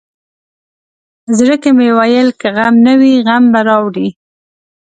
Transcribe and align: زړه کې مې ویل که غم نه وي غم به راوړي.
زړه 1.37 1.55
کې 1.61 1.69
مې 1.77 1.89
ویل 1.97 2.29
که 2.39 2.47
غم 2.55 2.75
نه 2.85 2.93
وي 2.99 3.13
غم 3.25 3.43
به 3.53 3.59
راوړي. 3.67 4.07